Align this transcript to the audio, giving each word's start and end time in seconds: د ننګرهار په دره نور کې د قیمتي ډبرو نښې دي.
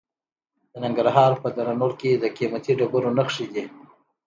د 0.71 0.73
ننګرهار 0.83 1.31
په 1.43 1.47
دره 1.57 1.73
نور 1.81 1.91
کې 1.99 2.11
د 2.17 2.25
قیمتي 2.37 2.71
ډبرو 2.79 3.09
نښې 3.17 3.45
دي. 3.53 3.63